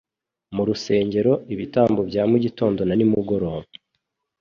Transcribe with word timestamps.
Mu 0.55 0.63
rusengero, 0.67 1.33
ibitambo 1.53 1.99
bya 2.09 2.23
mugitondo 2.29 2.81
na 2.85 2.93
nimugoroba 2.95 3.67